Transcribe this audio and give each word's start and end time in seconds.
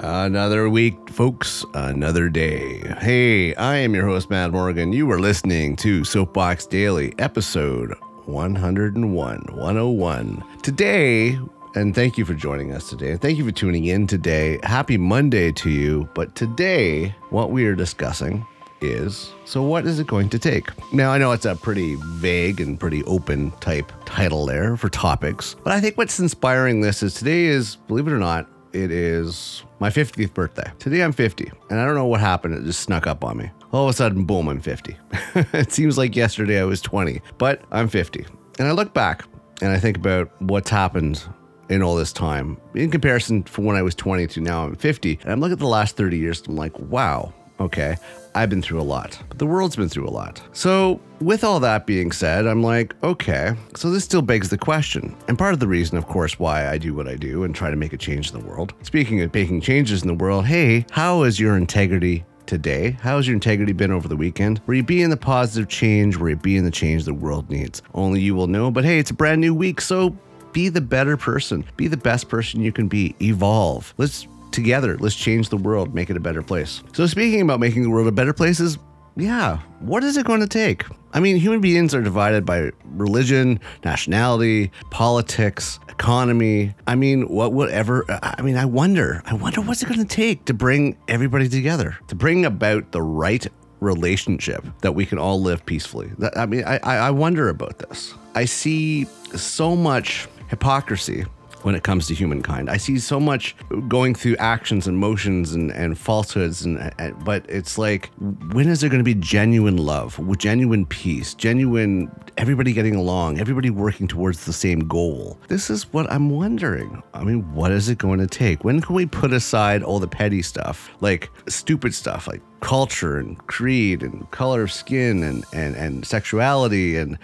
Another 0.00 0.70
week, 0.70 1.10
folks, 1.10 1.64
another 1.74 2.28
day. 2.28 2.78
Hey, 3.00 3.52
I 3.56 3.78
am 3.78 3.96
your 3.96 4.06
host, 4.06 4.30
Matt 4.30 4.52
Morgan. 4.52 4.92
You 4.92 5.10
are 5.10 5.18
listening 5.18 5.74
to 5.76 6.04
Soapbox 6.04 6.66
Daily, 6.66 7.12
episode 7.18 7.96
101, 8.26 9.40
101. 9.50 10.44
Today, 10.62 11.36
and 11.74 11.96
thank 11.96 12.16
you 12.16 12.24
for 12.24 12.34
joining 12.34 12.72
us 12.72 12.88
today. 12.88 13.16
Thank 13.16 13.38
you 13.38 13.44
for 13.44 13.50
tuning 13.50 13.86
in 13.86 14.06
today. 14.06 14.60
Happy 14.62 14.96
Monday 14.96 15.50
to 15.50 15.68
you. 15.68 16.08
But 16.14 16.36
today, 16.36 17.12
what 17.30 17.50
we 17.50 17.66
are 17.66 17.74
discussing 17.74 18.46
is 18.80 19.32
so 19.44 19.62
what 19.62 19.84
is 19.84 19.98
it 19.98 20.06
going 20.06 20.28
to 20.28 20.38
take? 20.38 20.70
Now, 20.92 21.10
I 21.10 21.18
know 21.18 21.32
it's 21.32 21.44
a 21.44 21.56
pretty 21.56 21.96
vague 21.96 22.60
and 22.60 22.78
pretty 22.78 23.02
open 23.02 23.50
type 23.58 23.90
title 24.04 24.46
there 24.46 24.76
for 24.76 24.88
topics, 24.90 25.56
but 25.64 25.72
I 25.72 25.80
think 25.80 25.98
what's 25.98 26.20
inspiring 26.20 26.82
this 26.82 27.02
is 27.02 27.14
today 27.14 27.46
is, 27.46 27.74
believe 27.88 28.06
it 28.06 28.12
or 28.12 28.18
not, 28.18 28.48
it 28.72 28.90
is 28.90 29.64
my 29.80 29.90
50th 29.90 30.34
birthday. 30.34 30.70
Today 30.78 31.02
I'm 31.02 31.12
50, 31.12 31.50
and 31.70 31.80
I 31.80 31.84
don't 31.84 31.94
know 31.94 32.06
what 32.06 32.20
happened. 32.20 32.54
It 32.54 32.64
just 32.64 32.80
snuck 32.80 33.06
up 33.06 33.24
on 33.24 33.36
me. 33.38 33.50
All 33.72 33.84
of 33.84 33.90
a 33.90 33.92
sudden, 33.92 34.24
boom, 34.24 34.48
I'm 34.48 34.60
50. 34.60 34.96
it 35.52 35.72
seems 35.72 35.98
like 35.98 36.16
yesterday 36.16 36.60
I 36.60 36.64
was 36.64 36.80
20, 36.80 37.20
but 37.36 37.62
I'm 37.70 37.88
50. 37.88 38.26
And 38.58 38.68
I 38.68 38.72
look 38.72 38.94
back 38.94 39.24
and 39.60 39.70
I 39.70 39.78
think 39.78 39.96
about 39.96 40.30
what's 40.40 40.70
happened 40.70 41.22
in 41.68 41.82
all 41.82 41.96
this 41.96 42.12
time 42.12 42.56
in 42.74 42.90
comparison 42.90 43.42
from 43.42 43.64
when 43.64 43.76
I 43.76 43.82
was 43.82 43.94
20 43.94 44.26
to 44.28 44.40
now 44.40 44.64
I'm 44.64 44.74
50. 44.74 45.18
And 45.22 45.32
I'm 45.32 45.40
looking 45.40 45.54
at 45.54 45.58
the 45.58 45.66
last 45.66 45.96
30 45.96 46.16
years, 46.16 46.42
I'm 46.46 46.56
like, 46.56 46.78
wow, 46.78 47.32
okay, 47.60 47.96
I've 48.34 48.50
been 48.50 48.62
through 48.62 48.80
a 48.80 48.82
lot, 48.82 49.20
but 49.28 49.38
the 49.38 49.46
world's 49.46 49.76
been 49.76 49.88
through 49.88 50.08
a 50.08 50.10
lot. 50.10 50.40
So, 50.52 51.00
with 51.20 51.42
all 51.42 51.58
that 51.60 51.86
being 51.86 52.12
said, 52.12 52.46
I'm 52.46 52.62
like, 52.62 52.94
okay, 53.02 53.54
so 53.74 53.90
this 53.90 54.04
still 54.04 54.22
begs 54.22 54.48
the 54.48 54.58
question. 54.58 55.16
And 55.26 55.38
part 55.38 55.54
of 55.54 55.60
the 55.60 55.66
reason, 55.66 55.98
of 55.98 56.06
course, 56.06 56.38
why 56.38 56.68
I 56.68 56.78
do 56.78 56.94
what 56.94 57.08
I 57.08 57.16
do 57.16 57.44
and 57.44 57.54
try 57.54 57.70
to 57.70 57.76
make 57.76 57.92
a 57.92 57.96
change 57.96 58.32
in 58.32 58.38
the 58.38 58.46
world. 58.46 58.74
Speaking 58.82 59.20
of 59.22 59.34
making 59.34 59.62
changes 59.62 60.02
in 60.02 60.08
the 60.08 60.14
world, 60.14 60.46
hey, 60.46 60.86
how 60.90 61.24
is 61.24 61.40
your 61.40 61.56
integrity 61.56 62.24
today? 62.46 62.96
How's 63.00 63.26
your 63.26 63.34
integrity 63.34 63.72
been 63.72 63.90
over 63.90 64.08
the 64.08 64.16
weekend? 64.16 64.60
Were 64.66 64.74
you 64.74 64.82
being 64.82 65.10
the 65.10 65.16
positive 65.16 65.68
change? 65.68 66.16
Were 66.16 66.30
you 66.30 66.36
being 66.36 66.64
the 66.64 66.70
change 66.70 67.04
the 67.04 67.14
world 67.14 67.50
needs? 67.50 67.82
Only 67.94 68.20
you 68.20 68.34
will 68.34 68.46
know. 68.46 68.70
But 68.70 68.84
hey, 68.84 68.98
it's 68.98 69.10
a 69.10 69.14
brand 69.14 69.40
new 69.40 69.54
week, 69.54 69.80
so 69.80 70.16
be 70.52 70.68
the 70.68 70.80
better 70.80 71.16
person. 71.16 71.64
Be 71.76 71.88
the 71.88 71.96
best 71.96 72.28
person 72.28 72.62
you 72.62 72.72
can 72.72 72.88
be. 72.88 73.14
Evolve. 73.20 73.92
Let's 73.98 74.26
together, 74.52 74.96
let's 74.98 75.14
change 75.14 75.48
the 75.48 75.56
world, 75.56 75.94
make 75.94 76.10
it 76.10 76.16
a 76.16 76.20
better 76.20 76.42
place. 76.42 76.82
So, 76.92 77.06
speaking 77.06 77.40
about 77.40 77.60
making 77.60 77.82
the 77.82 77.90
world 77.90 78.06
a 78.06 78.12
better 78.12 78.32
place, 78.32 78.60
is 78.60 78.78
yeah, 79.16 79.58
what 79.80 80.04
is 80.04 80.16
it 80.16 80.26
going 80.26 80.40
to 80.40 80.46
take? 80.46 80.84
I 81.12 81.20
mean, 81.20 81.36
human 81.36 81.60
beings 81.60 81.94
are 81.94 82.02
divided 82.02 82.44
by 82.46 82.70
religion, 82.84 83.58
nationality, 83.84 84.70
politics, 84.90 85.80
economy. 85.88 86.74
I 86.86 86.94
mean, 86.94 87.28
what 87.28 87.52
whatever. 87.52 88.04
I 88.08 88.42
mean, 88.42 88.56
I 88.56 88.64
wonder, 88.64 89.22
I 89.26 89.34
wonder 89.34 89.60
what's 89.60 89.82
it 89.82 89.88
going 89.88 90.00
to 90.00 90.16
take 90.16 90.44
to 90.44 90.54
bring 90.54 90.96
everybody 91.08 91.48
together, 91.48 91.98
to 92.08 92.14
bring 92.14 92.44
about 92.44 92.92
the 92.92 93.02
right 93.02 93.46
relationship 93.80 94.64
that 94.80 94.92
we 94.92 95.06
can 95.06 95.18
all 95.18 95.40
live 95.40 95.64
peacefully. 95.66 96.10
I 96.36 96.46
mean, 96.46 96.64
I, 96.64 96.78
I 96.82 97.10
wonder 97.10 97.48
about 97.48 97.78
this. 97.78 98.14
I 98.34 98.44
see 98.44 99.04
so 99.34 99.74
much 99.74 100.28
hypocrisy 100.48 101.24
when 101.62 101.74
it 101.74 101.82
comes 101.82 102.06
to 102.08 102.14
humankind. 102.14 102.70
I 102.70 102.76
see 102.76 102.98
so 102.98 103.18
much 103.20 103.56
going 103.88 104.14
through 104.14 104.36
actions 104.36 104.86
and 104.86 104.98
motions 104.98 105.52
and, 105.52 105.70
and 105.72 105.98
falsehoods, 105.98 106.64
and, 106.64 106.92
and 106.98 107.24
but 107.24 107.44
it's 107.48 107.78
like, 107.78 108.10
when 108.52 108.68
is 108.68 108.80
there 108.80 108.90
going 108.90 109.00
to 109.00 109.04
be 109.04 109.14
genuine 109.14 109.76
love, 109.76 110.20
genuine 110.38 110.86
peace, 110.86 111.34
genuine 111.34 112.10
everybody 112.36 112.72
getting 112.72 112.94
along, 112.94 113.40
everybody 113.40 113.70
working 113.70 114.06
towards 114.06 114.44
the 114.44 114.52
same 114.52 114.80
goal? 114.80 115.38
This 115.48 115.70
is 115.70 115.92
what 115.92 116.10
I'm 116.10 116.30
wondering. 116.30 117.02
I 117.14 117.24
mean, 117.24 117.52
what 117.54 117.72
is 117.72 117.88
it 117.88 117.98
going 117.98 118.18
to 118.20 118.26
take? 118.26 118.64
When 118.64 118.80
can 118.80 118.94
we 118.94 119.06
put 119.06 119.32
aside 119.32 119.82
all 119.82 119.98
the 119.98 120.08
petty 120.08 120.42
stuff, 120.42 120.90
like 121.00 121.30
stupid 121.48 121.94
stuff, 121.94 122.26
like 122.26 122.42
culture 122.60 123.18
and 123.18 123.38
creed 123.46 124.02
and 124.02 124.30
color 124.30 124.62
of 124.62 124.72
skin 124.72 125.22
and, 125.22 125.44
and, 125.52 125.76
and 125.76 126.06
sexuality 126.06 126.96
and 126.96 127.18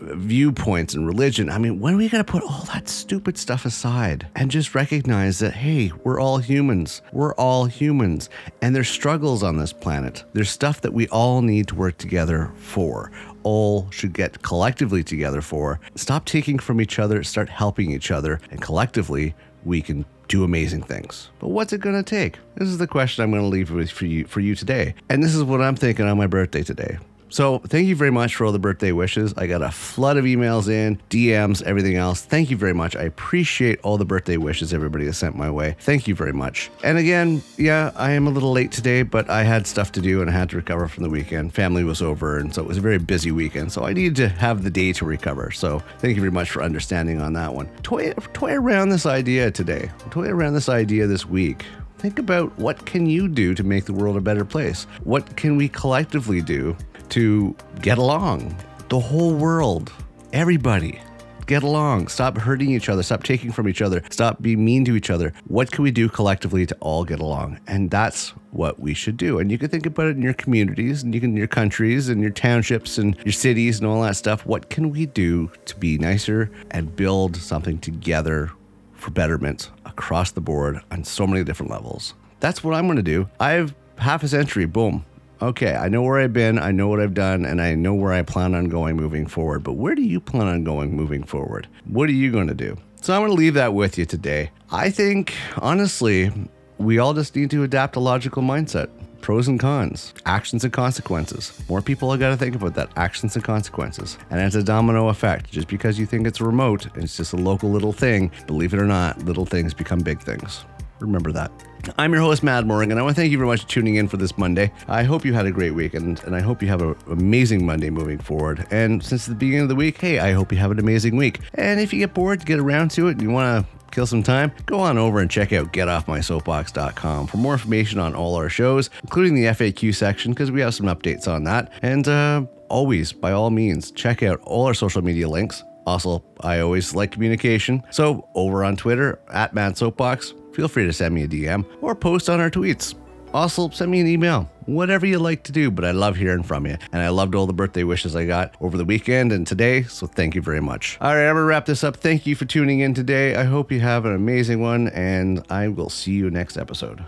viewpoints 0.00 0.94
and 0.94 1.06
religion. 1.06 1.50
I 1.50 1.58
mean, 1.58 1.80
when 1.80 1.94
are 1.94 1.96
we 1.96 2.08
going 2.08 2.24
to 2.24 2.30
put 2.30 2.42
all 2.42 2.64
that 2.72 2.88
stupid 2.88 3.38
stuff 3.38 3.64
aside 3.64 4.26
and 4.34 4.50
just 4.50 4.74
recognize 4.74 5.38
that, 5.40 5.54
hey, 5.54 5.92
we're 6.04 6.20
all 6.20 6.38
humans. 6.38 7.02
We're 7.12 7.34
all 7.34 7.66
humans. 7.66 8.28
And 8.60 8.74
there's 8.74 8.88
struggles 8.88 9.42
on 9.42 9.58
this 9.58 9.72
planet. 9.72 10.24
There's 10.32 10.50
stuff 10.50 10.80
that 10.82 10.92
we 10.92 11.08
all 11.08 11.42
need 11.42 11.68
to 11.68 11.74
work 11.74 11.98
together 11.98 12.50
for. 12.56 13.10
All 13.42 13.90
should 13.90 14.12
get 14.12 14.42
collectively 14.42 15.02
together 15.02 15.40
for. 15.40 15.80
Stop 15.96 16.24
taking 16.24 16.58
from 16.58 16.80
each 16.80 16.98
other, 16.98 17.22
start 17.24 17.48
helping 17.48 17.90
each 17.90 18.10
other, 18.10 18.40
and 18.50 18.60
collectively 18.60 19.34
we 19.64 19.82
can 19.82 20.04
do 20.32 20.44
amazing 20.44 20.82
things. 20.82 21.28
But 21.40 21.48
what's 21.48 21.74
it 21.74 21.82
going 21.82 21.94
to 21.94 22.02
take? 22.02 22.38
This 22.56 22.68
is 22.68 22.78
the 22.78 22.86
question 22.86 23.22
I'm 23.22 23.30
going 23.30 23.42
to 23.42 23.48
leave 23.48 23.70
with 23.70 23.90
for 23.90 24.06
you 24.06 24.24
for 24.24 24.40
you 24.40 24.54
today. 24.54 24.94
And 25.10 25.22
this 25.22 25.34
is 25.34 25.44
what 25.44 25.60
I'm 25.60 25.76
thinking 25.76 26.06
on 26.06 26.16
my 26.16 26.26
birthday 26.26 26.62
today. 26.62 26.96
So, 27.32 27.60
thank 27.60 27.88
you 27.88 27.96
very 27.96 28.10
much 28.10 28.34
for 28.34 28.44
all 28.44 28.52
the 28.52 28.58
birthday 28.58 28.92
wishes. 28.92 29.32
I 29.38 29.46
got 29.46 29.62
a 29.62 29.70
flood 29.70 30.18
of 30.18 30.26
emails 30.26 30.68
in, 30.68 31.00
DMs, 31.08 31.62
everything 31.62 31.96
else. 31.96 32.20
Thank 32.20 32.50
you 32.50 32.58
very 32.58 32.74
much. 32.74 32.94
I 32.94 33.04
appreciate 33.04 33.80
all 33.82 33.96
the 33.96 34.04
birthday 34.04 34.36
wishes 34.36 34.74
everybody 34.74 35.06
has 35.06 35.16
sent 35.16 35.34
my 35.34 35.50
way. 35.50 35.74
Thank 35.80 36.06
you 36.06 36.14
very 36.14 36.34
much. 36.34 36.70
And 36.84 36.98
again, 36.98 37.42
yeah, 37.56 37.90
I 37.96 38.12
am 38.12 38.26
a 38.26 38.30
little 38.30 38.52
late 38.52 38.70
today, 38.70 39.02
but 39.02 39.30
I 39.30 39.44
had 39.44 39.66
stuff 39.66 39.92
to 39.92 40.02
do 40.02 40.20
and 40.20 40.28
I 40.28 40.34
had 40.34 40.50
to 40.50 40.56
recover 40.56 40.88
from 40.88 41.04
the 41.04 41.08
weekend. 41.08 41.54
Family 41.54 41.84
was 41.84 42.02
over, 42.02 42.36
and 42.36 42.54
so 42.54 42.60
it 42.60 42.68
was 42.68 42.76
a 42.76 42.82
very 42.82 42.98
busy 42.98 43.32
weekend. 43.32 43.72
So, 43.72 43.84
I 43.84 43.94
needed 43.94 44.16
to 44.16 44.28
have 44.28 44.62
the 44.62 44.70
day 44.70 44.92
to 44.92 45.06
recover. 45.06 45.50
So, 45.52 45.82
thank 46.00 46.16
you 46.16 46.20
very 46.20 46.32
much 46.32 46.50
for 46.50 46.62
understanding 46.62 47.22
on 47.22 47.32
that 47.32 47.54
one. 47.54 47.66
Toy, 47.82 48.12
toy 48.34 48.52
around 48.52 48.90
this 48.90 49.06
idea 49.06 49.50
today, 49.50 49.90
toy 50.10 50.28
around 50.28 50.52
this 50.52 50.68
idea 50.68 51.06
this 51.06 51.24
week 51.24 51.64
think 51.98 52.18
about 52.18 52.56
what 52.58 52.84
can 52.86 53.06
you 53.06 53.28
do 53.28 53.54
to 53.54 53.62
make 53.62 53.84
the 53.84 53.92
world 53.92 54.16
a 54.16 54.20
better 54.20 54.44
place 54.44 54.86
what 55.04 55.36
can 55.36 55.56
we 55.56 55.68
collectively 55.68 56.40
do 56.40 56.76
to 57.12 57.54
get 57.82 57.98
along. 57.98 58.56
The 58.88 58.98
whole 58.98 59.34
world, 59.34 59.92
everybody, 60.32 60.98
get 61.46 61.62
along. 61.62 62.08
Stop 62.08 62.38
hurting 62.38 62.70
each 62.70 62.88
other. 62.88 63.02
Stop 63.02 63.22
taking 63.22 63.52
from 63.52 63.68
each 63.68 63.82
other. 63.82 64.02
Stop 64.08 64.40
being 64.40 64.64
mean 64.64 64.86
to 64.86 64.96
each 64.96 65.10
other. 65.10 65.34
What 65.46 65.70
can 65.70 65.84
we 65.84 65.90
do 65.90 66.08
collectively 66.08 66.64
to 66.64 66.74
all 66.80 67.04
get 67.04 67.20
along? 67.20 67.60
And 67.66 67.90
that's 67.90 68.30
what 68.52 68.80
we 68.80 68.94
should 68.94 69.18
do. 69.18 69.38
And 69.38 69.50
you 69.50 69.58
can 69.58 69.68
think 69.68 69.84
about 69.84 70.06
it 70.06 70.16
in 70.16 70.22
your 70.22 70.32
communities 70.32 71.02
and 71.02 71.14
you 71.14 71.20
can 71.20 71.36
your 71.36 71.46
countries 71.46 72.08
and 72.08 72.22
your 72.22 72.30
townships 72.30 72.96
and 72.96 73.14
your 73.26 73.32
cities 73.32 73.78
and 73.78 73.86
all 73.86 74.00
that 74.02 74.16
stuff. 74.16 74.46
What 74.46 74.70
can 74.70 74.88
we 74.88 75.04
do 75.04 75.50
to 75.66 75.76
be 75.76 75.98
nicer 75.98 76.50
and 76.70 76.96
build 76.96 77.36
something 77.36 77.78
together 77.78 78.52
for 79.02 79.10
betterment 79.10 79.70
across 79.84 80.30
the 80.30 80.40
board 80.40 80.80
on 80.90 81.04
so 81.04 81.26
many 81.26 81.42
different 81.44 81.70
levels? 81.70 82.14
That's 82.40 82.62
what 82.62 82.74
I'm 82.74 82.86
going 82.86 82.96
to 82.96 83.02
do. 83.02 83.28
I 83.40 83.50
have 83.50 83.74
half 83.98 84.22
a 84.22 84.28
century, 84.28 84.64
boom, 84.64 85.04
okay, 85.42 85.74
I 85.74 85.88
know 85.88 86.02
where 86.02 86.20
I've 86.20 86.32
been, 86.32 86.58
I 86.58 86.70
know 86.70 86.88
what 86.88 87.00
I've 87.00 87.14
done, 87.14 87.44
and 87.44 87.60
I 87.60 87.74
know 87.74 87.94
where 87.94 88.12
I 88.12 88.22
plan 88.22 88.54
on 88.54 88.68
going 88.68 88.96
moving 88.96 89.26
forward. 89.26 89.64
But 89.64 89.72
where 89.72 89.94
do 89.94 90.02
you 90.02 90.20
plan 90.20 90.46
on 90.46 90.64
going 90.64 90.94
moving 90.94 91.24
forward? 91.24 91.66
What 91.84 92.08
are 92.08 92.12
you 92.12 92.30
going 92.30 92.46
to 92.46 92.54
do? 92.54 92.76
So 93.00 93.12
I'm 93.12 93.20
going 93.20 93.32
to 93.32 93.36
leave 93.36 93.54
that 93.54 93.74
with 93.74 93.98
you 93.98 94.04
today. 94.04 94.50
I 94.70 94.90
think, 94.90 95.34
honestly, 95.56 96.30
we 96.78 96.98
all 96.98 97.12
just 97.12 97.34
need 97.34 97.50
to 97.50 97.64
adapt 97.64 97.96
a 97.96 98.00
logical 98.00 98.42
mindset. 98.42 98.88
Pros 99.22 99.46
and 99.46 99.58
cons, 99.58 100.12
actions 100.26 100.64
and 100.64 100.72
consequences. 100.72 101.62
More 101.68 101.80
people 101.80 102.10
have 102.10 102.18
got 102.18 102.30
to 102.30 102.36
think 102.36 102.56
about 102.56 102.74
that 102.74 102.90
actions 102.96 103.36
and 103.36 103.44
consequences. 103.44 104.18
And 104.30 104.40
it's 104.40 104.56
a 104.56 104.64
domino 104.64 105.08
effect. 105.08 105.48
Just 105.48 105.68
because 105.68 105.96
you 105.96 106.06
think 106.06 106.26
it's 106.26 106.40
remote, 106.40 106.86
and 106.94 107.04
it's 107.04 107.16
just 107.16 107.32
a 107.32 107.36
local 107.36 107.70
little 107.70 107.92
thing, 107.92 108.32
believe 108.48 108.74
it 108.74 108.80
or 108.80 108.84
not, 108.84 109.22
little 109.22 109.46
things 109.46 109.74
become 109.74 110.00
big 110.00 110.20
things. 110.20 110.64
Remember 110.98 111.30
that. 111.30 111.52
I'm 111.98 112.12
your 112.12 112.22
host, 112.22 112.42
Matt 112.42 112.66
Morgan. 112.66 112.98
I 112.98 113.02
want 113.02 113.14
to 113.14 113.20
thank 113.20 113.30
you 113.30 113.38
very 113.38 113.48
much 113.48 113.62
for 113.62 113.68
tuning 113.68 113.94
in 113.94 114.08
for 114.08 114.16
this 114.16 114.36
Monday. 114.36 114.72
I 114.88 115.04
hope 115.04 115.24
you 115.24 115.34
had 115.34 115.46
a 115.46 115.52
great 115.52 115.72
weekend, 115.72 116.22
and 116.24 116.34
I 116.34 116.40
hope 116.40 116.60
you 116.60 116.68
have 116.68 116.82
an 116.82 116.96
amazing 117.08 117.64
Monday 117.64 117.90
moving 117.90 118.18
forward. 118.18 118.66
And 118.72 119.04
since 119.04 119.26
the 119.26 119.34
beginning 119.36 119.62
of 119.62 119.68
the 119.68 119.76
week, 119.76 120.00
hey, 120.00 120.18
I 120.18 120.32
hope 120.32 120.50
you 120.50 120.58
have 120.58 120.72
an 120.72 120.80
amazing 120.80 121.16
week. 121.16 121.38
And 121.54 121.80
if 121.80 121.92
you 121.92 122.00
get 122.00 122.12
bored, 122.12 122.44
get 122.44 122.58
around 122.58 122.90
to 122.92 123.06
it, 123.06 123.12
and 123.12 123.22
you 123.22 123.30
want 123.30 123.66
to 123.66 123.72
kill 123.92 124.06
some 124.06 124.22
time, 124.22 124.52
go 124.66 124.80
on 124.80 124.98
over 124.98 125.20
and 125.20 125.30
check 125.30 125.52
out 125.52 125.72
getoffmysoapbox.com 125.72 127.26
for 127.26 127.36
more 127.36 127.52
information 127.52 127.98
on 127.98 128.14
all 128.14 128.34
our 128.34 128.48
shows, 128.48 128.90
including 129.02 129.34
the 129.34 129.44
FAQ 129.44 129.94
section, 129.94 130.32
because 130.32 130.50
we 130.50 130.60
have 130.60 130.74
some 130.74 130.86
updates 130.86 131.28
on 131.28 131.44
that. 131.44 131.70
And 131.82 132.08
uh, 132.08 132.46
always, 132.68 133.12
by 133.12 133.32
all 133.32 133.50
means, 133.50 133.90
check 133.92 134.22
out 134.22 134.40
all 134.42 134.66
our 134.66 134.74
social 134.74 135.02
media 135.02 135.28
links. 135.28 135.62
Also, 135.86 136.24
I 136.40 136.60
always 136.60 136.94
like 136.94 137.12
communication. 137.12 137.82
So, 137.90 138.28
over 138.34 138.64
on 138.64 138.76
Twitter, 138.76 139.20
at 139.32 139.52
Mad 139.52 139.76
Soapbox, 139.76 140.34
feel 140.52 140.68
free 140.68 140.86
to 140.86 140.92
send 140.92 141.14
me 141.14 141.24
a 141.24 141.28
DM 141.28 141.66
or 141.80 141.94
post 141.94 142.30
on 142.30 142.40
our 142.40 142.50
tweets. 142.50 142.94
Also, 143.34 143.70
send 143.70 143.90
me 143.90 144.00
an 144.00 144.06
email, 144.06 144.48
whatever 144.66 145.06
you 145.06 145.18
like 145.18 145.42
to 145.44 145.52
do, 145.52 145.70
but 145.70 145.84
I 145.84 145.92
love 145.92 146.16
hearing 146.16 146.42
from 146.42 146.66
you. 146.66 146.76
And 146.92 147.02
I 147.02 147.08
loved 147.08 147.34
all 147.34 147.46
the 147.46 147.52
birthday 147.52 147.84
wishes 147.84 148.14
I 148.14 148.26
got 148.26 148.54
over 148.60 148.76
the 148.76 148.84
weekend 148.84 149.32
and 149.32 149.46
today, 149.46 149.84
so 149.84 150.06
thank 150.06 150.34
you 150.34 150.42
very 150.42 150.60
much. 150.60 150.98
All 151.00 151.14
right, 151.14 151.28
I'm 151.28 151.34
gonna 151.34 151.44
wrap 151.44 151.66
this 151.66 151.82
up. 151.82 151.96
Thank 151.96 152.26
you 152.26 152.36
for 152.36 152.44
tuning 152.44 152.80
in 152.80 152.94
today. 152.94 153.34
I 153.34 153.44
hope 153.44 153.72
you 153.72 153.80
have 153.80 154.04
an 154.04 154.14
amazing 154.14 154.60
one, 154.60 154.88
and 154.88 155.44
I 155.50 155.68
will 155.68 155.90
see 155.90 156.12
you 156.12 156.30
next 156.30 156.56
episode. 156.56 157.04